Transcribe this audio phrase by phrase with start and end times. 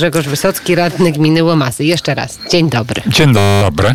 [0.00, 1.84] Grzegorz Wysocki, radny gminy Łomasy.
[1.84, 3.02] Jeszcze raz, dzień dobry.
[3.06, 3.94] Dzień dobry.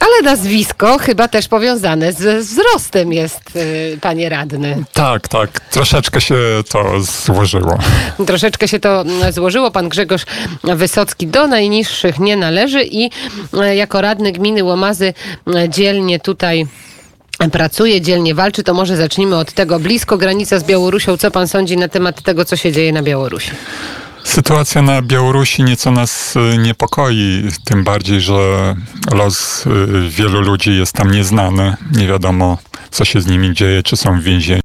[0.00, 4.84] Ale nazwisko chyba też powiązane z wzrostem jest, y, panie radny.
[4.92, 5.60] Tak, tak.
[5.60, 6.36] Troszeczkę się
[6.68, 7.78] to złożyło.
[8.26, 9.70] Troszeczkę się to mm, złożyło.
[9.70, 10.22] Pan Grzegorz
[10.64, 13.10] Wysocki do najniższych nie należy i
[13.54, 15.14] y, jako radny gminy Łomazy
[15.48, 16.66] y, dzielnie tutaj
[17.48, 19.78] pracuje, dzielnie walczy, to może zacznijmy od tego.
[19.78, 21.16] Blisko granica z Białorusią.
[21.16, 23.50] Co pan sądzi na temat tego, co się dzieje na Białorusi?
[24.24, 28.74] Sytuacja na Białorusi nieco nas y, niepokoi, tym bardziej, że
[29.12, 31.76] los y, wielu ludzi jest tam nieznany.
[31.92, 32.58] Nie wiadomo,
[32.90, 34.60] co się z nimi dzieje, czy są w więzieniu.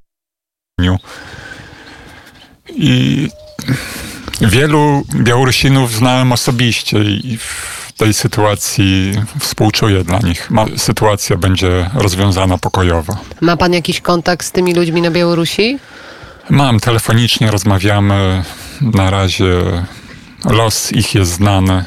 [2.70, 3.30] I
[4.42, 10.52] wielu Białorusinów znałem osobiście i w tej sytuacji współczuję dla nich.
[10.52, 13.18] Ma, sytuacja będzie rozwiązana pokojowo.
[13.42, 15.80] Ma pan jakiś kontakt z tymi ludźmi na Białorusi?
[16.50, 18.44] Mam, telefonicznie rozmawiamy.
[18.82, 19.62] Na razie
[20.46, 21.86] los ich jest znany.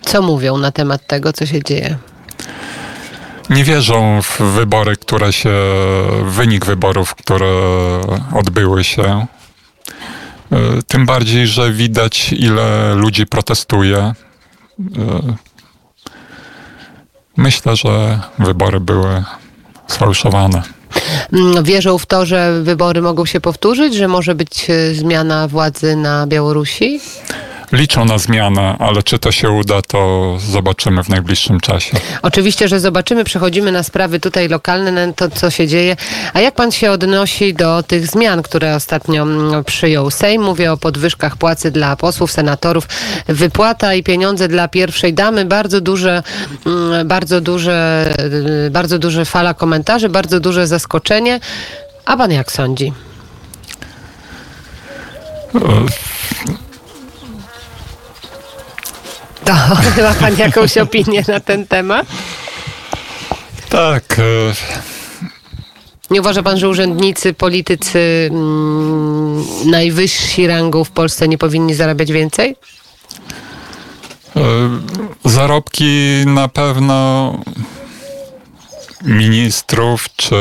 [0.00, 1.96] Co mówią na temat tego, co się dzieje?
[3.50, 5.50] Nie wierzą w wybory, które się,
[6.24, 7.50] wynik wyborów, które
[8.34, 9.26] odbyły się.
[10.52, 10.56] E,
[10.88, 14.12] Tym bardziej, że widać, ile ludzi protestuje.
[14.98, 15.36] E,
[17.36, 19.24] Myślę, że wybory były
[19.88, 20.62] sfałszowane.
[21.32, 25.96] Mm, Wierzą w to, że wybory mogą się powtórzyć, że może być e, zmiana władzy
[25.96, 27.00] na Białorusi?
[27.72, 31.96] Liczą na zmianę, ale czy to się uda, to zobaczymy w najbliższym czasie.
[32.22, 33.24] Oczywiście, że zobaczymy.
[33.24, 35.96] Przechodzimy na sprawy tutaj lokalne, na to, co się dzieje.
[36.34, 40.42] A jak pan się odnosi do tych zmian, które ostatnio mm, przyjął Sejm?
[40.42, 42.86] Mówię o podwyżkach płacy dla posłów, senatorów,
[43.28, 45.44] wypłata i pieniądze dla pierwszej damy.
[45.44, 46.22] Bardzo duże,
[46.66, 48.08] mm, bardzo duże,
[48.66, 51.40] y, bardzo duże fala komentarzy, bardzo duże zaskoczenie.
[52.04, 52.92] A pan jak sądzi?
[59.44, 59.52] To
[60.02, 62.06] ma pan jakąś opinię na ten temat?
[63.68, 64.22] Tak, e,
[66.10, 72.56] Nie uważa pan, że urzędnicy, politycy mm, najwyżsi rangą w Polsce nie powinni zarabiać więcej?
[74.36, 74.40] E,
[75.24, 77.32] Zarobki na pewno
[79.04, 80.36] ministrów czy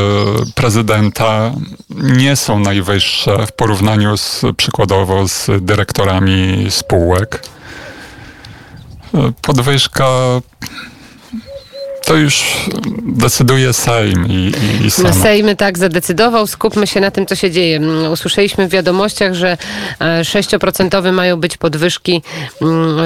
[0.55, 1.51] prezydenta
[1.89, 7.43] nie są najwyższe w porównaniu z przykładowo z dyrektorami spółek.
[9.13, 10.05] E, Podwyżka
[12.05, 12.43] to już
[13.01, 14.51] decyduje Sejm i,
[14.81, 15.15] i, i Senat.
[15.15, 16.47] Sejmy tak zadecydował.
[16.47, 17.81] Skupmy się na tym, co się dzieje.
[18.11, 19.57] Usłyszeliśmy w wiadomościach, że
[19.99, 22.21] e, 6% mają być podwyżki
[22.61, 23.05] mm, e,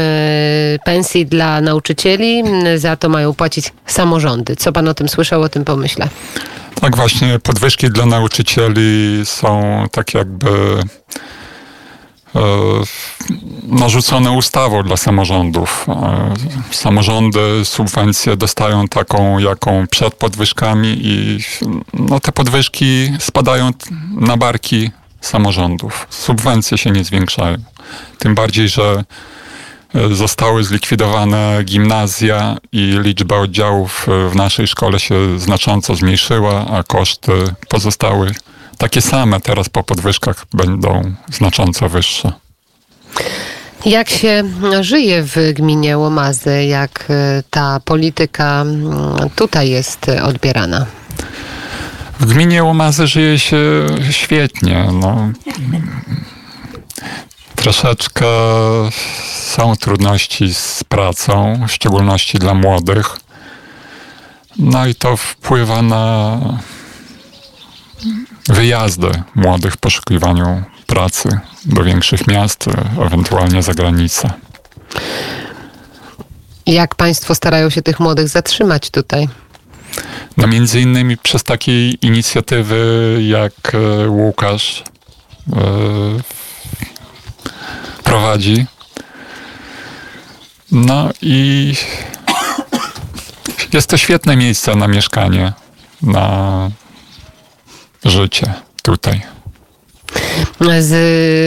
[0.85, 2.43] pensji dla nauczycieli.
[2.75, 4.55] Za to mają płacić samorządy.
[4.55, 6.07] Co pan o tym słyszał, o tym pomyśle?
[6.81, 10.49] Tak właśnie, podwyżki dla nauczycieli są tak jakby
[12.35, 12.39] e,
[13.75, 15.85] narzucone ustawą dla samorządów.
[15.89, 16.33] E,
[16.71, 21.39] Samorządy subwencje dostają taką, jaką przed podwyżkami i
[21.93, 23.71] no, te podwyżki spadają
[24.11, 24.91] na barki
[25.21, 26.07] samorządów.
[26.09, 27.57] Subwencje się nie zwiększają.
[28.19, 29.03] Tym bardziej, że
[29.95, 36.83] e, zostały zlikwidowane gimnazja i liczba oddziałów e, w naszej szkole się znacząco zmniejszyła, a
[36.83, 37.31] koszty
[37.69, 38.31] pozostały
[38.77, 39.39] takie same.
[39.39, 42.31] Teraz po podwyżkach będą znacząco wyższe.
[43.85, 44.43] Jak się
[44.81, 46.65] żyje w gminie Łomazy?
[46.65, 48.65] Jak e, ta polityka
[49.35, 50.85] tutaj jest odbierana?
[52.19, 54.87] W gminie Łomazy żyje się świetnie.
[54.93, 55.31] No.
[57.55, 58.25] Troszeczkę
[59.31, 63.17] są trudności z pracą, w szczególności dla młodych.
[64.59, 66.37] No i to wpływa na
[68.49, 71.29] wyjazdy młodych w poszukiwaniu pracy
[71.65, 72.65] do większych miast,
[73.05, 74.29] ewentualnie za granicę.
[76.65, 79.27] Jak państwo starają się tych młodych zatrzymać tutaj?
[80.37, 84.83] No między innymi przez takie inicjatywy jak e, Łukasz
[85.53, 85.61] e,
[88.03, 88.65] prowadzi.
[90.71, 91.73] No i
[93.73, 95.53] jest to świetne miejsce na mieszkanie,
[96.01, 96.69] na
[98.03, 99.34] życie tutaj.
[100.79, 100.93] Z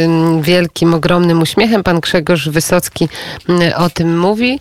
[0.06, 3.08] mm, wielkim, ogromnym uśmiechem pan Grzegorz Wysocki
[3.48, 4.60] mm, o tym mówi.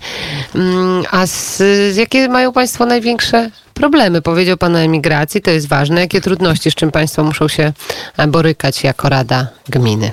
[0.56, 1.62] Mm, A z,
[1.96, 4.22] jakie mają państwo największe problemy?
[4.22, 6.02] Powiedział pan o emigracji, to jest ważne.
[6.02, 7.74] Jakie trudności, z czym państwo muszą się
[8.18, 10.12] e, borykać jako Rada Gminy?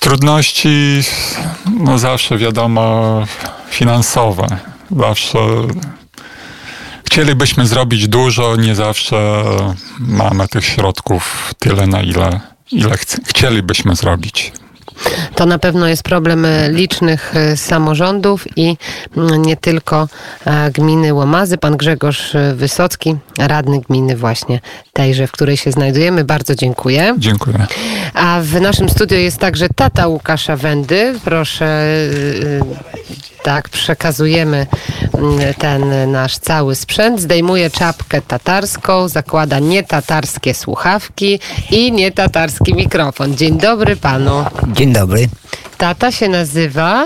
[0.00, 1.02] Trudności,
[1.80, 3.24] no zawsze wiadomo,
[3.70, 4.46] finansowe.
[5.00, 5.38] Zawsze
[7.14, 9.44] chcielibyśmy zrobić dużo, nie zawsze
[9.98, 12.40] mamy tych środków tyle, na ile
[12.72, 14.52] ile ch chcielibyśmy zrobić.
[15.34, 18.76] To na pewno jest problem e, licznych e, samorządów i
[19.16, 20.08] mm, nie tylko
[20.44, 21.58] e, gminy Łomazy.
[21.58, 24.60] Pan Grzegorz Wysocki, radny gminy właśnie
[24.92, 26.24] tejże, w której się znajdujemy.
[26.24, 27.14] Bardzo dziękuję.
[27.18, 27.66] Dziękuję.
[28.14, 31.14] A w naszym studiu jest także tata Łukasza Wendy.
[31.24, 31.86] Proszę
[33.44, 34.66] tak, przekazujemy
[35.14, 37.20] mm, ten nasz cały sprzęt.
[37.20, 43.36] Zdejmuje czapkę tatarską, zakłada nietatarskie słuchawki i nietatarski mikrofon.
[43.36, 44.44] Dzień dobry panu.
[44.72, 45.28] Dzień dobry.
[45.78, 47.04] Tata się nazywa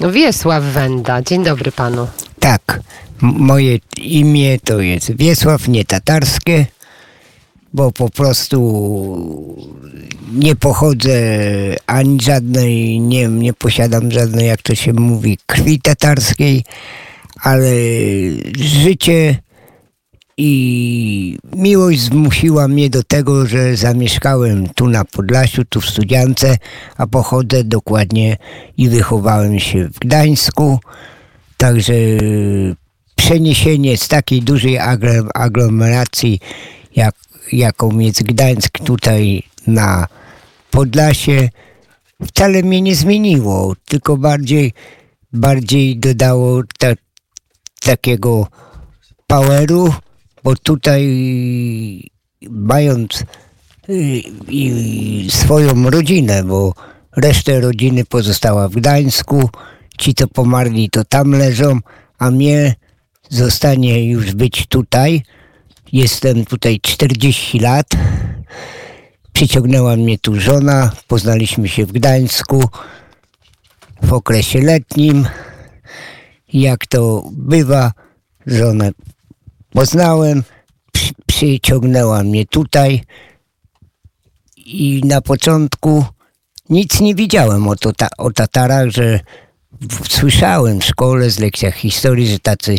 [0.00, 1.22] Wiesław Wenda.
[1.22, 2.08] Dzień dobry panu.
[2.40, 2.80] Tak,
[3.20, 6.66] moje imię to jest Wiesław, nie tatarskie,
[7.72, 8.58] bo po prostu
[10.32, 11.12] nie pochodzę
[11.86, 16.64] ani żadnej, nie, nie posiadam żadnej, jak to się mówi, krwi tatarskiej,
[17.42, 17.72] ale
[18.58, 19.38] życie
[20.36, 26.56] i miłość zmusiła mnie do tego, że zamieszkałem tu na Podlasiu, tu w Studiance,
[26.96, 28.36] a pochodzę dokładnie
[28.76, 30.78] i wychowałem się w Gdańsku.
[31.56, 31.94] Także
[33.16, 34.78] przeniesienie z takiej dużej
[35.34, 36.40] aglomeracji,
[36.96, 37.14] jak,
[37.52, 40.06] jaką jest Gdańsk, tutaj na
[40.70, 41.48] Podlasie,
[42.26, 44.72] wcale mnie nie zmieniło, tylko bardziej,
[45.32, 46.92] bardziej dodało ta,
[47.84, 48.46] takiego
[49.26, 49.94] poweru,
[50.44, 51.02] bo tutaj
[52.50, 53.24] mając
[53.88, 54.22] y,
[55.30, 56.74] swoją rodzinę, bo
[57.16, 59.50] resztę rodziny pozostała w Gdańsku,
[59.98, 61.78] ci co pomarli to tam leżą,
[62.18, 62.74] a mnie
[63.28, 65.22] zostanie już być tutaj.
[65.92, 67.86] Jestem tutaj 40 lat.
[69.32, 72.64] Przyciągnęła mnie tu żona, poznaliśmy się w Gdańsku
[74.02, 75.28] w okresie letnim.
[76.52, 77.92] Jak to bywa,
[78.46, 78.90] żonę
[79.70, 80.42] poznałem,
[80.92, 83.02] przy, przyciągnęła mnie tutaj
[84.56, 86.04] i na początku
[86.70, 87.74] nic nie widziałem o,
[88.18, 89.20] o Tatarach, że
[90.08, 92.78] słyszałem w szkole z lekcjach historii, że tacy,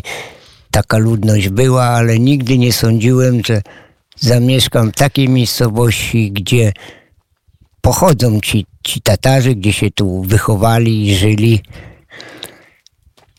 [0.73, 3.61] taka ludność była, ale nigdy nie sądziłem, że
[4.19, 6.73] zamieszkam w takiej miejscowości, gdzie
[7.81, 11.61] pochodzą ci, ci Tatarzy, gdzie się tu wychowali i żyli.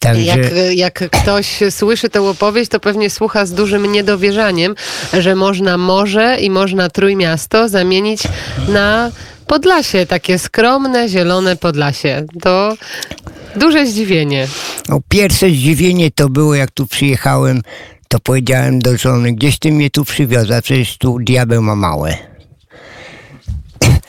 [0.01, 0.25] Także...
[0.25, 4.75] Jak, jak ktoś słyszy tę opowieść, to pewnie słucha z dużym niedowierzaniem,
[5.13, 8.23] że można morze i można Trójmiasto zamienić
[8.69, 9.11] na
[9.47, 12.27] Podlasie, takie skromne, zielone Podlasie.
[12.43, 12.77] To
[13.57, 14.49] duże zdziwienie.
[14.89, 17.63] No, pierwsze zdziwienie to było, jak tu przyjechałem,
[18.09, 22.17] to powiedziałem do żony, gdzieś ty mnie tu przywiozła, przecież tu diabeł ma małe.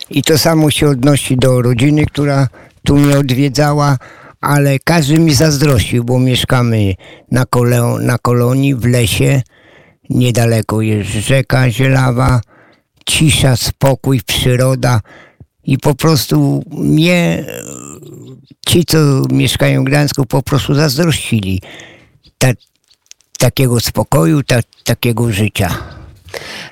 [0.10, 2.48] I to samo się odnosi do rodziny, która
[2.84, 3.98] tu mnie odwiedzała,
[4.42, 6.94] ale każdy mi zazdrościł, bo mieszkamy
[7.32, 9.42] na, kole, na kolonii w lesie.
[10.10, 12.42] Niedaleko jest rzeka Zielawa,
[13.06, 15.02] cisza, spokój, przyroda.
[15.64, 17.46] I po prostu mnie
[18.68, 18.98] ci, co
[19.30, 21.62] mieszkają w Gdańsku, po prostu zazdrościli
[22.38, 22.48] ta,
[23.38, 25.78] takiego spokoju, ta, takiego życia.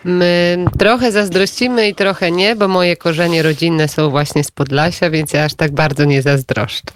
[0.03, 5.33] My trochę zazdrościmy i trochę nie, bo moje korzenie rodzinne są właśnie z Podlasia, więc
[5.33, 6.91] ja aż tak bardzo nie zazdroszczę.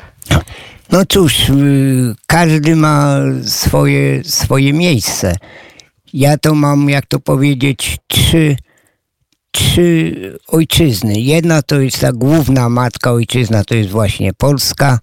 [0.91, 5.35] No cóż, y, każdy ma swoje, swoje miejsce.
[6.13, 8.55] Ja to mam, jak to powiedzieć, trzy,
[9.51, 11.19] trzy ojczyzny.
[11.19, 14.99] Jedna to jest ta główna matka ojczyzna, to jest właśnie Polska.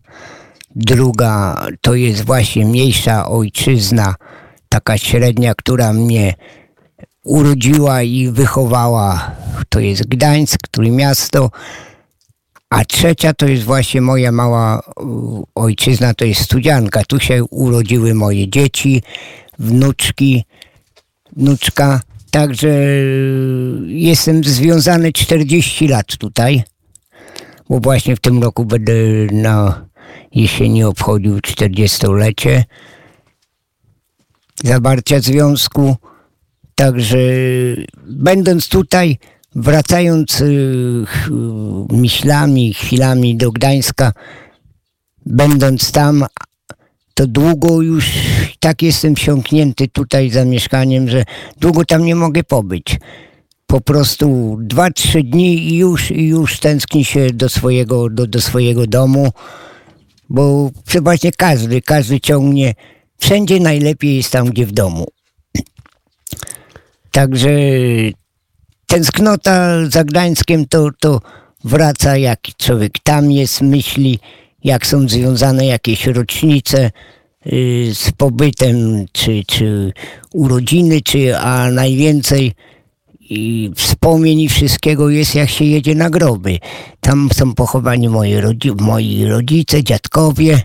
[0.76, 4.14] Druga to jest właśnie mniejsza ojczyzna,
[4.68, 6.34] taka średnia, która mnie
[7.24, 9.30] urodziła i wychowała.
[9.68, 11.50] To jest Gdańsk, które miasto.
[12.70, 14.82] A trzecia to jest właśnie moja mała
[15.54, 17.02] ojczyzna, to jest Studzianka.
[17.08, 19.02] Tu się urodziły moje dzieci,
[19.58, 20.44] wnuczki,
[21.36, 22.00] wnuczka.
[22.34, 22.68] Także
[23.86, 26.62] jestem związany 40 lat tutaj,
[27.68, 28.92] bo właśnie w tym roku będę
[29.32, 29.86] na
[30.32, 32.64] jesieni obchodził 40-lecie
[34.64, 35.96] zawarcia związku.
[36.74, 37.18] Także
[38.06, 39.18] będąc tutaj,
[39.54, 41.04] wracając y,
[41.90, 44.12] myślami, chwilami do Gdańska,
[45.26, 46.26] będąc tam,
[47.14, 48.10] to długo już
[48.64, 51.24] tak jestem wsiąknięty tutaj za mieszkaniem, że
[51.60, 52.96] długo tam nie mogę pobyć.
[53.66, 58.40] Po prostu dwa, trzy dni i już, i już tęskni się do swojego, do, do
[58.40, 59.32] swojego domu,
[60.28, 62.74] bo przeważnie każdy, każdy ciągnie.
[63.18, 65.06] Wszędzie najlepiej jest tam, gdzie w domu.
[67.10, 67.50] Także
[68.86, 71.20] tęsknota za Gdańskiem to, to
[71.64, 74.18] wraca, jak człowiek tam jest, myśli,
[74.64, 76.90] jak są związane jakieś rocznice
[77.92, 79.92] z pobytem, czy, czy
[80.32, 82.52] urodziny, czy a najwięcej
[83.20, 86.58] i wspomnień i wszystkiego jest, jak się jedzie na groby.
[87.00, 90.62] Tam są pochowani moi, rodzi moi rodzice, dziadkowie,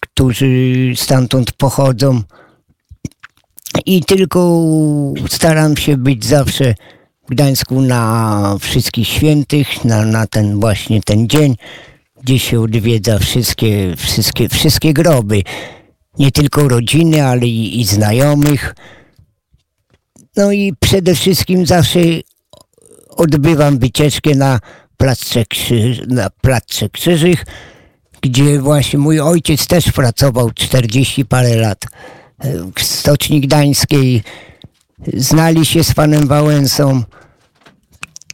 [0.00, 2.22] którzy stamtąd pochodzą.
[3.86, 4.62] I tylko
[5.28, 6.74] staram się być zawsze
[7.28, 11.56] w Gdańsku na wszystkich świętych, na, na ten właśnie ten dzień,
[12.22, 15.42] gdzie się odwiedza wszystkie, wszystkie, wszystkie groby.
[16.18, 18.74] Nie tylko rodziny, ale i, i znajomych.
[20.36, 22.00] No i przede wszystkim zawsze
[23.08, 24.60] odbywam wycieczkę na
[24.96, 27.44] Placce, Krzyż, na Placce Krzyżych,
[28.20, 31.84] gdzie właśnie mój ojciec też pracował 40 parę lat
[32.76, 34.22] w Stoczni Gdańskiej.
[35.14, 37.02] Znali się z panem Wałęsą.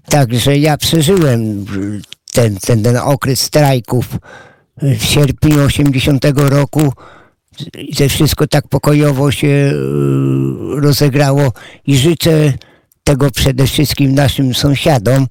[0.09, 1.67] Także ja przeżyłem
[2.33, 4.19] ten, ten, ten okres strajków
[4.83, 6.93] w sierpniu 80 roku
[7.93, 9.73] że wszystko tak pokojowo się y,
[10.81, 11.53] rozegrało
[11.87, 12.53] i życzę
[13.05, 15.27] tego przede wszystkim naszym sąsiadom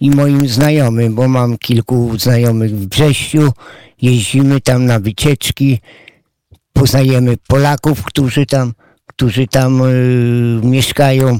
[0.00, 3.52] i moim znajomym, bo mam kilku znajomych w Brześciu,
[4.02, 5.80] jeździmy tam na wycieczki,
[6.72, 8.72] poznajemy Polaków, którzy tam,
[9.06, 11.38] którzy tam y, mieszkają.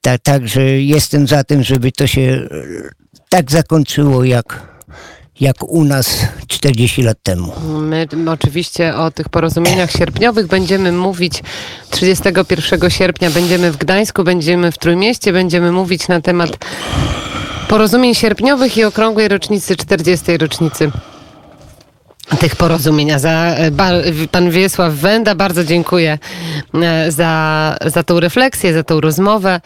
[0.00, 2.90] Ta, także jestem za tym, żeby to się y,
[3.28, 4.62] tak zakończyło, jak,
[5.40, 7.52] jak u nas 40 lat temu.
[7.80, 11.42] My oczywiście o tych porozumieniach sierpniowych będziemy mówić
[11.90, 13.30] 31 sierpnia.
[13.30, 16.50] Będziemy w Gdańsku, będziemy w Trójmieście, będziemy mówić na temat
[17.68, 20.38] porozumień sierpniowych i okrągłej rocznicy, 40.
[20.38, 20.90] rocznicy
[22.36, 23.10] tych porozumień.
[23.10, 23.54] A za,
[24.30, 26.18] pan Wiesław Wenda, bardzo dziękuję
[26.74, 29.60] e, za, za tą refleksję, za tą rozmowę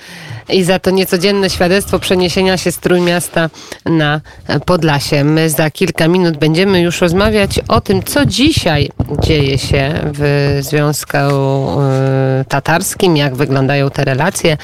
[0.49, 3.51] i za to niecodzienne świadectwo przeniesienia się z Trójmiasta
[3.85, 4.21] na
[4.67, 5.25] Podlasie.
[5.25, 8.91] My za kilka minut będziemy już rozmawiać o tym, co dzisiaj
[9.23, 14.57] dzieje się w Związku e, Tatarskim, jak wyglądają te relacje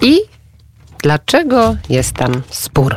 [0.00, 0.20] i
[1.02, 2.96] dlaczego jest tam spór.